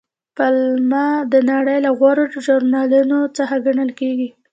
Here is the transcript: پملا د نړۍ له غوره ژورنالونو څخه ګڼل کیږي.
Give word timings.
پملا 0.37 1.07
د 1.31 1.33
نړۍ 1.51 1.77
له 1.85 1.91
غوره 1.97 2.25
ژورنالونو 2.45 3.19
څخه 3.37 3.55
ګڼل 3.65 3.89
کیږي. 3.99 4.29